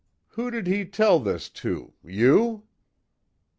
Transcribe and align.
"Who 0.29 0.49
did 0.49 0.65
he 0.65 0.83
tell 0.85 1.19
this 1.19 1.47
to 1.61 1.93
you?" 2.03 2.63